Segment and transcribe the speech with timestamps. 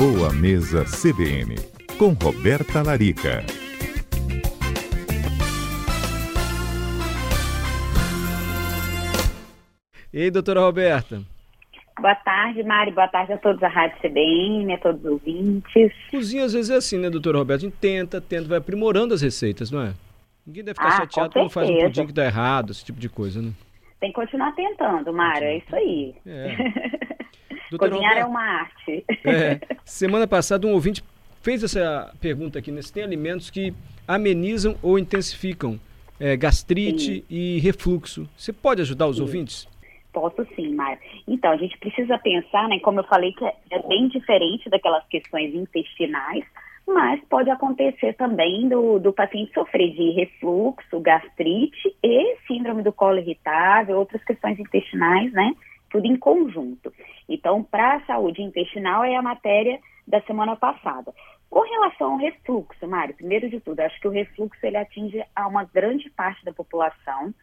[0.00, 1.56] Boa Mesa CBN,
[1.98, 3.44] com Roberta Larica.
[10.10, 11.20] E aí, doutora Roberta?
[12.00, 12.92] Boa tarde, Mari.
[12.92, 15.92] Boa tarde a todos da Rádio CBN, a todos os ouvintes.
[16.10, 17.66] Cozinha às vezes é assim, né, doutora Roberta?
[17.66, 19.92] A gente tenta, tenta, vai aprimorando as receitas, não é?
[20.46, 23.10] Ninguém deve ficar Ah, chateado quando faz um pudim que dá errado, esse tipo de
[23.10, 23.52] coisa, né?
[24.00, 26.14] Tem que continuar tentando, Mário, é isso aí.
[26.24, 27.00] É.
[27.70, 29.04] Doutora Cozinhar é uma arte.
[29.24, 31.02] é, semana passada um ouvinte
[31.42, 32.82] fez essa pergunta aqui, né?
[32.82, 33.72] Se tem alimentos que
[34.06, 35.78] amenizam ou intensificam
[36.18, 37.24] é, gastrite Sim.
[37.30, 38.28] e refluxo.
[38.36, 39.22] Você pode ajudar os Sim.
[39.22, 39.68] ouvintes?
[40.12, 40.98] Posso sim, Mário.
[41.26, 45.06] Então, a gente precisa pensar, né, como eu falei, que é é bem diferente daquelas
[45.06, 46.44] questões intestinais,
[46.86, 53.18] mas pode acontecer também do, do paciente sofrer de refluxo, gastrite e síndrome do colo
[53.18, 55.54] irritável, outras questões intestinais, né?
[55.90, 56.92] Tudo em conjunto.
[57.28, 61.12] Então, para a saúde intestinal é a matéria da semana passada.
[61.48, 65.48] Com relação ao refluxo, Mário, primeiro de tudo, acho que o refluxo ele atinge a
[65.48, 67.34] uma grande parte da população.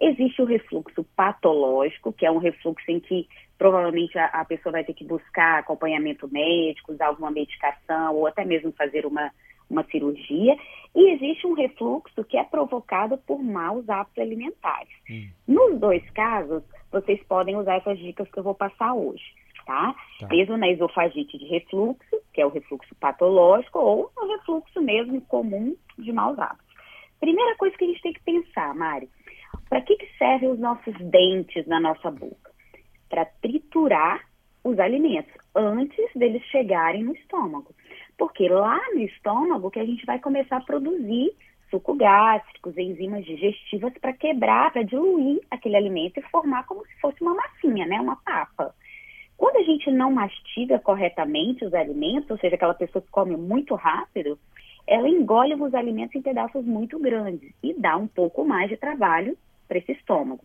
[0.00, 4.84] Existe o refluxo patológico, que é um refluxo em que provavelmente a, a pessoa vai
[4.84, 9.32] ter que buscar acompanhamento médico, usar alguma medicação ou até mesmo fazer uma,
[9.70, 10.56] uma cirurgia.
[10.94, 14.92] E existe um refluxo que é provocado por maus hábitos alimentares.
[15.10, 15.28] Hum.
[15.46, 19.24] Nos dois casos, vocês podem usar essas dicas que eu vou passar hoje,
[19.66, 19.94] tá?
[20.18, 20.28] Tá.
[20.28, 25.76] Mesmo na esofagite de refluxo, que é o refluxo patológico, ou no refluxo mesmo comum
[25.98, 26.66] de maus hábitos.
[27.20, 29.08] Primeira coisa que a gente tem que pensar, Mari,
[29.68, 32.50] para que, que servem os nossos dentes na nossa boca?
[33.08, 34.24] Para triturar
[34.64, 37.74] os alimentos antes deles chegarem no estômago.
[38.18, 41.32] Porque lá no estômago que a gente vai começar a produzir
[41.70, 47.22] suco gástricos, enzimas digestivas para quebrar, para diluir aquele alimento e formar como se fosse
[47.22, 48.00] uma massinha, né?
[48.00, 48.74] Uma papa.
[49.36, 53.74] Quando a gente não mastiga corretamente os alimentos, ou seja, aquela pessoa que come muito
[53.74, 54.38] rápido,
[54.86, 59.36] ela engole os alimentos em pedaços muito grandes e dá um pouco mais de trabalho
[59.68, 60.40] para esse estômago.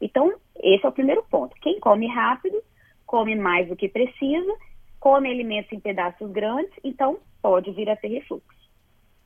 [0.00, 1.54] Então, esse é o primeiro ponto.
[1.60, 2.56] Quem come rápido,
[3.04, 4.54] come mais do que precisa,
[5.00, 8.46] come alimentos em pedaços grandes, então pode vir a ter refluxo.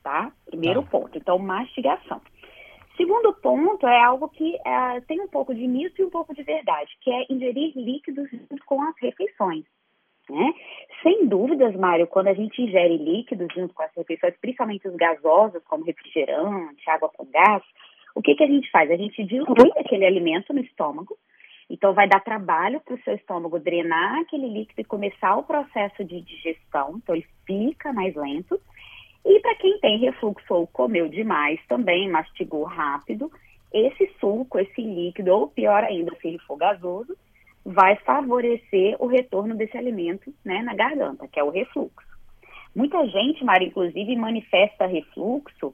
[0.03, 0.31] Tá?
[0.45, 0.89] Primeiro Tá.
[0.89, 1.17] ponto.
[1.17, 2.21] Então, mastigação.
[2.97, 6.43] Segundo ponto é algo que eh, tem um pouco de mito e um pouco de
[6.43, 9.65] verdade, que é ingerir líquidos junto com as refeições.
[10.29, 10.53] Né?
[11.01, 15.61] Sem dúvidas, Mário, quando a gente ingere líquidos junto com as refeições, principalmente os gasosos,
[15.65, 17.63] como refrigerante, água com gás,
[18.15, 18.89] o que, que a gente faz?
[18.91, 21.17] A gente dilui aquele alimento no estômago,
[21.73, 26.03] então vai dar trabalho para o seu estômago drenar aquele líquido e começar o processo
[26.05, 28.61] de digestão, então ele fica mais lento.
[29.25, 33.31] E para quem tem refluxo ou comeu demais também, mastigou rápido,
[33.73, 37.17] esse suco, esse líquido, ou pior ainda, se ele for gasoso,
[37.65, 42.05] vai favorecer o retorno desse alimento né, na garganta, que é o refluxo.
[42.75, 45.73] Muita gente, Mara, inclusive, manifesta refluxo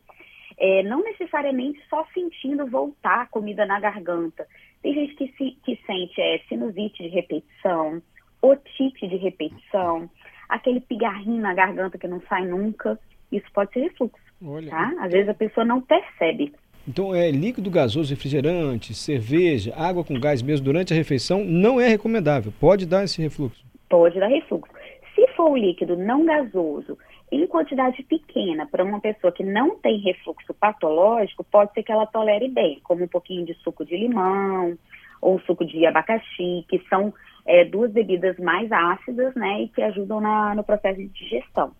[0.59, 4.45] é, não necessariamente só sentindo voltar a comida na garganta.
[4.81, 8.01] Tem gente que, se, que sente é, sinusite de repetição,
[8.41, 10.09] otite de repetição,
[10.47, 12.97] aquele pigarrinho na garganta que não sai nunca.
[13.31, 14.69] Isso pode ser refluxo, Olha.
[14.69, 14.93] tá?
[14.99, 16.53] Às vezes a pessoa não percebe.
[16.87, 21.87] Então, é líquido gasoso, refrigerante, cerveja, água com gás mesmo durante a refeição não é
[21.87, 22.51] recomendável.
[22.59, 23.63] Pode dar esse refluxo.
[23.89, 24.71] pode dar refluxo.
[25.13, 26.97] Se for o líquido não gasoso,
[27.31, 32.05] em quantidade pequena, para uma pessoa que não tem refluxo patológico, pode ser que ela
[32.05, 34.77] tolere bem, como um pouquinho de suco de limão
[35.21, 37.13] ou suco de abacaxi, que são
[37.45, 41.71] é, duas bebidas mais ácidas, né, e que ajudam na- no processo de digestão,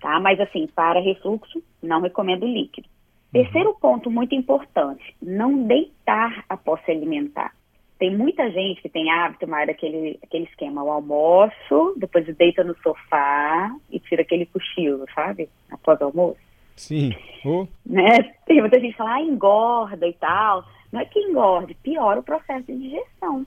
[0.00, 0.20] tá?
[0.20, 2.88] Mas assim, para refluxo, não recomendo líquido.
[3.32, 7.55] Terceiro ponto muito importante, não deitar após se alimentar.
[7.98, 12.76] Tem muita gente que tem hábito, mais daquele aquele esquema, o almoço, depois deita no
[12.82, 15.48] sofá e tira aquele cochilo, sabe?
[15.70, 16.46] Após o almoço.
[16.76, 17.14] Sim.
[17.44, 18.34] Ô, Né?
[18.46, 20.64] Tem muita gente que fala, ah, engorda e tal.
[20.92, 23.46] Não é que engorde, piora o processo de digestão.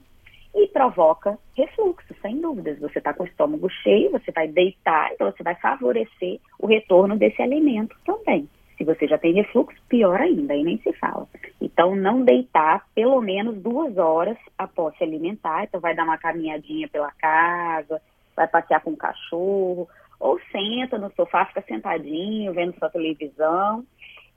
[0.52, 2.80] E provoca refluxo, sem dúvidas.
[2.80, 7.16] Você está com o estômago cheio, você vai deitar, então você vai favorecer o retorno
[7.16, 8.48] desse alimento também.
[8.76, 11.28] Se você já tem refluxo, pior ainda, aí nem se fala.
[11.80, 15.64] Então, não deitar pelo menos duas horas após se alimentar.
[15.64, 18.02] Então, vai dar uma caminhadinha pela casa,
[18.36, 19.88] vai passear com o cachorro,
[20.20, 23.82] ou senta no sofá, fica sentadinho, vendo sua televisão.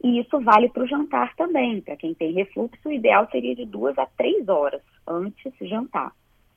[0.02, 1.82] E isso vale para o jantar também.
[1.82, 6.14] Para quem tem refluxo, o ideal seria de duas a três horas antes de jantar,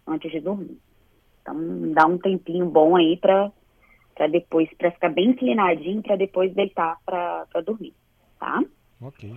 [0.06, 0.78] antes de dormir.
[1.42, 1.56] Então,
[1.94, 3.50] dá um tempinho bom aí para
[4.14, 7.92] para depois, para ficar bem inclinadinho, para depois deitar para dormir,
[8.38, 8.62] tá?
[9.02, 9.34] ok.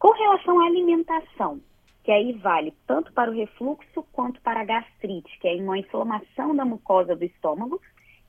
[0.00, 1.60] Com relação à alimentação,
[2.02, 6.56] que aí vale tanto para o refluxo quanto para a gastrite, que é uma inflamação
[6.56, 7.78] da mucosa do estômago,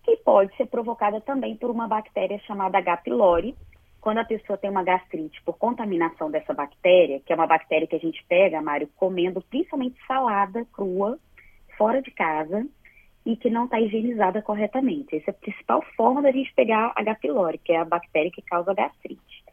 [0.04, 2.98] que pode ser provocada também por uma bactéria chamada H.
[2.98, 3.56] pylori.
[4.02, 7.96] Quando a pessoa tem uma gastrite por contaminação dessa bactéria, que é uma bactéria que
[7.96, 11.18] a gente pega, Mário, comendo principalmente salada crua,
[11.78, 12.68] fora de casa,
[13.26, 15.16] e que não está higienizada corretamente.
[15.16, 17.16] Essa é a principal forma da gente pegar H.
[17.16, 19.51] pylori, que é a bactéria que causa gastrite.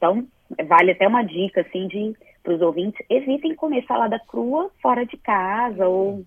[0.00, 0.26] Então,
[0.66, 5.14] vale até uma dica, assim, de para os ouvintes, evitem comer salada crua fora de
[5.18, 6.24] casa ou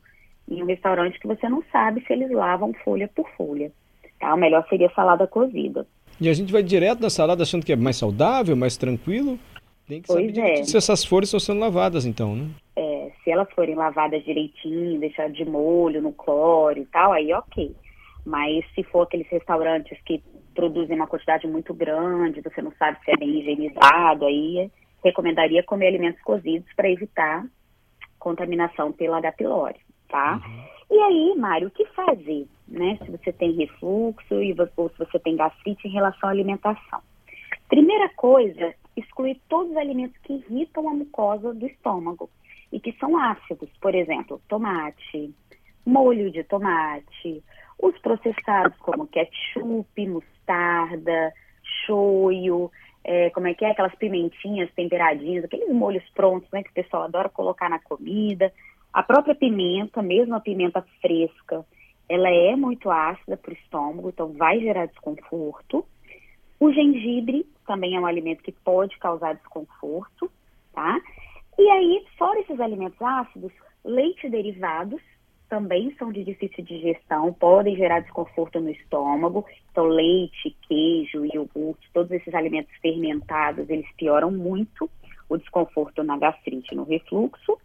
[0.47, 3.71] em um restaurante que você não sabe se eles lavam folha por folha.
[4.19, 4.31] Tá?
[4.31, 5.87] O melhor seria salada cozida.
[6.21, 9.39] E a gente vai direto na salada achando que é mais saudável, mais tranquilo.
[9.87, 10.63] Tem que pois saber é.
[10.63, 12.47] se essas folhas estão sendo lavadas, então, né?
[12.75, 17.75] É, se elas forem lavadas direitinho, deixar de molho no cloro e tal, aí ok.
[18.23, 20.21] Mas se for aqueles restaurantes que
[20.53, 24.69] produzem uma quantidade muito grande, você não sabe se é bem higienizado, aí
[25.03, 27.45] recomendaria comer alimentos cozidos para evitar
[28.19, 29.33] contaminação pela H.
[29.33, 30.41] pylori, tá?
[30.45, 30.63] Uhum.
[30.91, 32.97] E aí, Mário, o que fazer, né?
[33.03, 37.01] Se você tem refluxo e, ou se você tem gastrite em relação à alimentação.
[37.67, 42.29] Primeira coisa, excluir todos os alimentos que irritam a mucosa do estômago
[42.71, 45.33] e que são ácidos, por exemplo, tomate,
[45.85, 47.43] molho de tomate,
[47.81, 51.33] os processados como ketchup, mostarda,
[51.85, 52.71] shoyu,
[53.03, 57.03] é, como é que é, aquelas pimentinhas temperadinhas, aqueles molhos prontos, né, que o pessoal
[57.03, 58.51] adora colocar na comida.
[58.93, 61.65] A própria pimenta, mesmo a pimenta fresca,
[62.07, 65.85] ela é muito ácida para o estômago, então vai gerar desconforto.
[66.59, 70.31] O gengibre também é um alimento que pode causar desconforto,
[70.73, 70.99] tá?
[71.57, 73.51] E aí, fora esses alimentos ácidos,
[73.83, 75.01] leite derivados
[75.53, 79.45] também são de difícil digestão, podem gerar desconforto no estômago.
[79.69, 84.89] Então, leite, queijo, iogurte, todos esses alimentos fermentados, eles pioram muito
[85.29, 87.55] o desconforto na gastrite, no refluxo.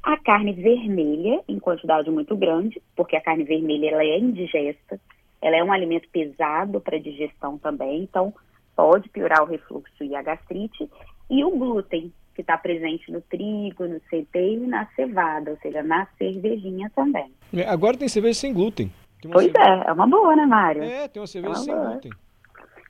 [0.00, 5.00] A carne vermelha, em quantidade muito grande, porque a carne vermelha ela é indigesta,
[5.42, 8.32] ela é um alimento pesado para digestão também, então
[8.76, 10.88] pode piorar o refluxo e a gastrite.
[11.28, 15.82] E o glúten, que está presente no trigo, no centeio e na cevada, ou seja,
[15.82, 17.32] na cervejinha também.
[17.54, 18.90] É, agora tem cerveja sem glúten.
[19.22, 19.84] Pois cerveja...
[19.86, 20.82] é, é uma boa, né, Mário?
[20.82, 21.86] É, tem uma cerveja é uma sem boa.
[21.90, 22.10] glúten.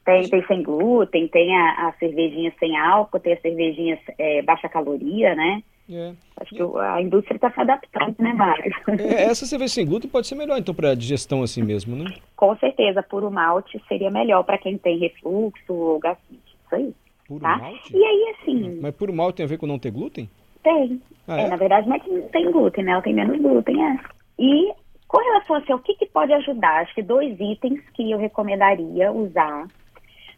[0.05, 4.69] Tem, tem sem glúten, tem a, a cervejinha sem álcool, tem a cervejinha é, baixa
[4.69, 5.63] caloria, né?
[5.91, 6.13] É.
[6.39, 8.73] Acho que a indústria está se adaptando, né, Mário?
[8.99, 12.15] É, essa cerveja sem glúten pode ser melhor, então, para digestão assim mesmo, né?
[12.37, 16.95] Com certeza, puro malte seria melhor para quem tem refluxo ou gastrite, isso aí.
[17.39, 17.59] Puro tá?
[17.59, 17.97] malte?
[17.97, 18.79] E aí, assim...
[18.81, 20.29] Mas puro malte tem a ver com não ter glúten?
[20.63, 21.01] Tem.
[21.27, 21.45] Ah, é?
[21.45, 21.49] é?
[21.49, 22.93] na verdade, não é que não tem glúten, né?
[22.93, 23.99] Ela tem menos glúten, é.
[24.39, 24.73] E
[25.09, 29.13] com relação assim, o que, que pode ajudar, acho que dois itens que eu recomendaria
[29.13, 29.67] usar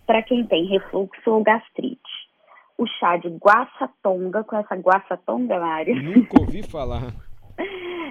[0.07, 2.01] para quem tem refluxo ou gastrite.
[2.79, 5.97] O chá de guaçatonga, com essa guaçatonga, Mário?
[6.03, 7.13] Nunca ouvi falar.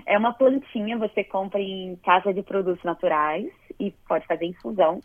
[0.06, 3.48] É uma plantinha, você compra em casa de produtos naturais
[3.80, 5.02] e pode fazer infusão.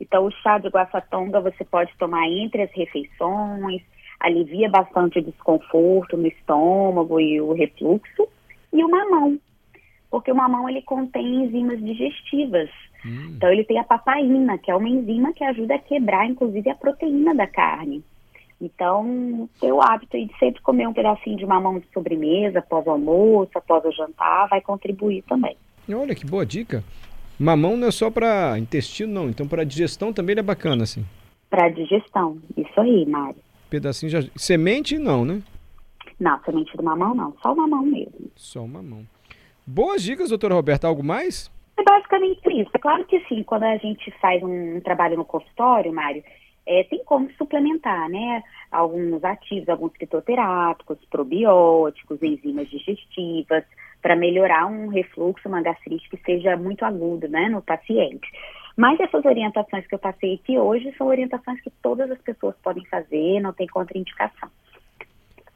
[0.00, 3.82] Então, o chá de guaçatonga você pode tomar entre as refeições,
[4.20, 8.28] alivia bastante o desconforto no estômago e o refluxo.
[8.72, 9.38] E o mamão,
[10.10, 12.68] porque o mamão ele contém enzimas digestivas.
[13.04, 13.34] Hum.
[13.36, 16.74] Então, ele tem a papaina, que é uma enzima que ajuda a quebrar, inclusive, a
[16.74, 18.02] proteína da carne.
[18.60, 22.90] Então, ter o hábito de sempre comer um pedacinho de mamão de sobremesa, após o
[22.90, 25.56] almoço, após o jantar, vai contribuir também.
[25.92, 26.82] Olha que boa dica.
[27.38, 29.28] Mamão não é só para intestino, não.
[29.28, 31.04] Então, para digestão também ele é bacana, assim.
[31.50, 33.36] Para digestão, isso aí, Mário.
[33.68, 34.20] Pedacinho já.
[34.36, 35.42] Semente, não, né?
[36.18, 37.34] Não, semente do mamão, não.
[37.42, 38.30] Só o mamão mesmo.
[38.34, 39.06] Só o mamão.
[39.66, 40.86] Boas dicas, doutora Roberta.
[40.86, 41.50] Algo mais?
[41.76, 42.70] É basicamente isso.
[42.72, 46.24] É claro que sim, quando a gente faz um trabalho no consultório, Mário,
[46.66, 48.42] é, tem como suplementar, né?
[48.72, 53.64] Alguns ativos, alguns fitoterápicos, probióticos, enzimas digestivas,
[54.06, 58.30] para melhorar um refluxo, uma gastrite que seja muito agudo, né, no paciente.
[58.76, 62.84] Mas essas orientações que eu passei aqui hoje são orientações que todas as pessoas podem
[62.84, 64.48] fazer, não tem contraindicação.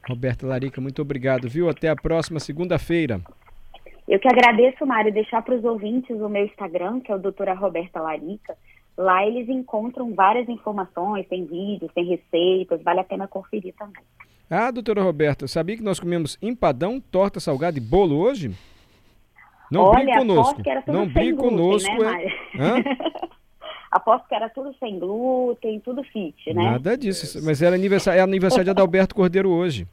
[0.05, 1.69] Roberta Larica, muito obrigado, viu?
[1.69, 3.21] Até a próxima segunda-feira.
[4.05, 7.53] Eu que agradeço, Mário, deixar para os ouvintes o meu Instagram, que é o doutora
[7.53, 8.57] Roberta Larica.
[8.97, 14.03] Lá eles encontram várias informações, tem vídeos, tem receitas, vale a pena conferir também.
[14.53, 18.51] Ah, doutora Roberta, sabia que nós comemos empadão, torta salgada e bolo hoje?
[19.71, 20.61] Não Olha, brigue conosco.
[20.61, 22.03] Que era tudo não brigue conosco.
[22.03, 23.31] Né, é...
[23.89, 26.71] aposto que era tudo sem glúten, tudo fit, né?
[26.71, 27.37] Nada disso.
[27.37, 27.41] É.
[27.41, 29.87] Mas era aniversário, é aniversário de Adalberto Cordeiro hoje.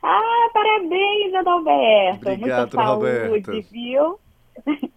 [0.00, 2.28] Ah, parabéns, Adalberto.
[2.28, 3.68] Obrigado, Muita saúde, Roberto.
[3.72, 4.18] viu?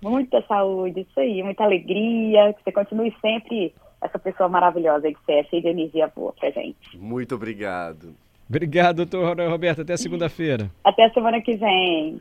[0.00, 5.32] Muita saúde, isso aí, muita alegria, que você continue sempre essa pessoa maravilhosa que você
[5.32, 6.76] é, cheia de energia boa pra gente.
[6.96, 8.14] Muito obrigado.
[8.48, 9.80] Obrigado, doutor Roberto.
[9.80, 10.70] Até segunda-feira.
[10.84, 12.20] Até semana que vem.